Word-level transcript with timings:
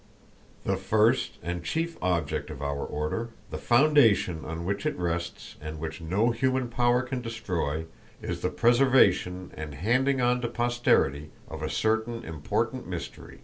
The 0.65 0.77
first 0.77 1.37
and 1.43 1.63
chief 1.63 1.95
object 2.01 2.49
of 2.49 2.59
our 2.63 2.83
Order, 2.83 3.29
the 3.51 3.59
foundation 3.59 4.43
on 4.43 4.65
which 4.65 4.83
it 4.83 4.97
rests 4.97 5.57
and 5.61 5.79
which 5.79 6.01
no 6.01 6.31
human 6.31 6.69
power 6.69 7.03
can 7.03 7.21
destroy, 7.21 7.85
is 8.19 8.41
the 8.41 8.49
preservation 8.49 9.51
and 9.55 9.75
handing 9.75 10.19
on 10.19 10.41
to 10.41 10.47
posterity 10.47 11.29
of 11.47 11.61
a 11.61 11.69
certain 11.69 12.25
important 12.25 12.87
mystery... 12.87 13.37